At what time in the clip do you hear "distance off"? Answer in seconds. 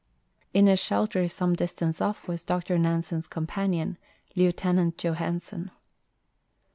1.55-2.27